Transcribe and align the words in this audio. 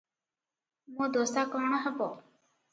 ମୋ 0.95 1.11
ଦଶା 1.19 1.45
କଣ 1.53 1.85
ହେବ? 1.87 2.13